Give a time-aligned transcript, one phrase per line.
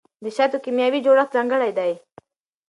[0.23, 1.91] د شاتو کیمیاوي جوړښت ځانګړی دی.